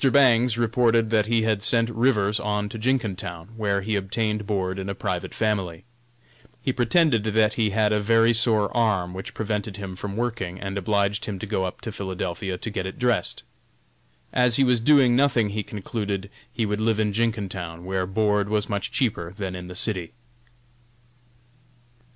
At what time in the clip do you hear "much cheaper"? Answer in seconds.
18.67-19.35